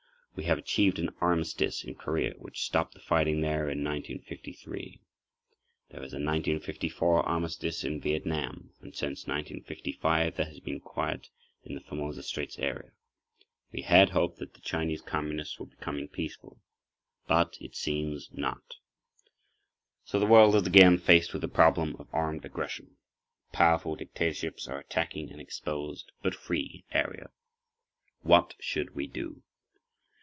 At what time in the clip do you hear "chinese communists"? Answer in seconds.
14.61-15.59